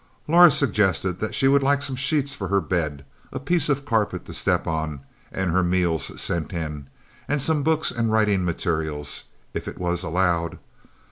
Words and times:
Laura 0.27 0.49
suggested 0.49 1.19
that 1.19 1.35
she 1.35 1.47
would 1.47 1.61
like 1.61 1.83
some 1.83 1.95
sheets 1.95 2.33
for 2.33 2.47
her 2.47 2.59
bed, 2.59 3.05
a 3.31 3.39
piece 3.39 3.69
of 3.69 3.85
carpet 3.85 4.25
to 4.25 4.33
step 4.33 4.65
on, 4.65 5.01
and 5.31 5.51
her 5.51 5.61
meals 5.61 6.19
sent 6.19 6.51
in; 6.53 6.87
and 7.27 7.39
some 7.39 7.61
books 7.61 7.91
and 7.91 8.11
writing 8.11 8.43
materials 8.43 9.25
if 9.53 9.67
it 9.67 9.77
was 9.77 10.01
allowed. 10.01 10.57